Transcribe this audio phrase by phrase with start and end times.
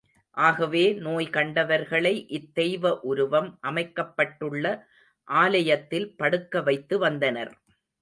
[0.37, 4.65] ஆகவே நோய் கண்டவர்களை இத்தெய்வ உருவம் அமைக்கப்பட்டுள்ள
[5.27, 7.53] ஆலயத்தில் படுக்க வைத்து வந்தனர்.